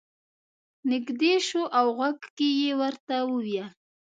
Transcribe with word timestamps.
نږدې 0.91 1.33
شو 1.47 1.61
او 1.77 1.85
غوږ 1.97 2.19
کې 2.35 2.47
یې 2.61 2.71
ورته 2.81 3.15
وویل. 3.31 3.69